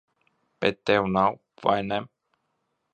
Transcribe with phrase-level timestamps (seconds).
[0.59, 1.99] Bet tev nav, vai ne?